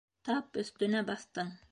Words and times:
—Тап 0.29 0.57
өҫтөнә 0.61 1.03
баҫтың! 1.11 1.53